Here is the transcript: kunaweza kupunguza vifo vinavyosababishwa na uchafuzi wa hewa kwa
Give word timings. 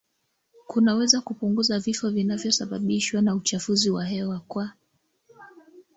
kunaweza 0.67 1.21
kupunguza 1.21 1.79
vifo 1.79 2.09
vinavyosababishwa 2.09 3.21
na 3.21 3.35
uchafuzi 3.35 3.89
wa 3.89 4.05
hewa 4.05 4.39
kwa 4.39 4.71